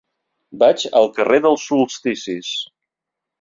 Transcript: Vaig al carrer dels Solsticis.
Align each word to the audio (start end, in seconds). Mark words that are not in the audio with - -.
Vaig 0.61 0.85
al 1.01 1.09
carrer 1.17 1.39
dels 1.43 1.67
Solsticis. 1.73 2.51